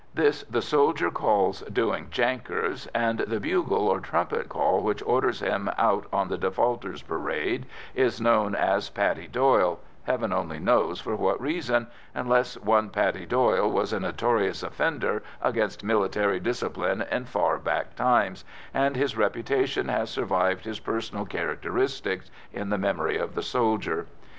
This 0.15 0.41
the 0.45 0.63
soldier 0.63 1.11
calls 1.11 1.61
"doing 1.71 2.07
jankers," 2.09 2.87
and 2.91 3.19
the 3.19 3.39
bugle 3.39 3.87
or 3.87 3.99
trumpet 3.99 4.49
call 4.49 4.81
which 4.81 5.03
orders 5.05 5.41
him 5.41 5.69
out 5.77 6.07
on 6.11 6.27
the 6.27 6.39
defaulters' 6.39 7.03
parade 7.03 7.67
is 7.93 8.19
known 8.19 8.55
as 8.55 8.89
"Paddy 8.89 9.27
Doyle" 9.27 9.79
heaven 10.05 10.33
only 10.33 10.57
knows 10.57 10.99
for 10.99 11.15
what 11.15 11.39
reason, 11.39 11.85
unless 12.15 12.57
one 12.57 12.89
Paddy 12.89 13.27
Doyle 13.27 13.69
was 13.69 13.93
a 13.93 13.99
notorious 13.99 14.63
offender 14.63 15.21
against 15.39 15.83
military 15.83 16.39
discipline 16.39 17.05
in 17.11 17.25
far 17.25 17.59
back 17.59 17.95
times, 17.95 18.43
and 18.73 18.95
his 18.95 19.15
reputation 19.15 19.87
has 19.87 20.09
survived 20.09 20.65
his 20.65 20.79
personal 20.79 21.27
characteristics 21.27 22.31
in 22.51 22.71
the 22.71 22.77
memory 22.79 23.19
of 23.19 23.35
the 23.35 23.43
soldier. 23.43 24.07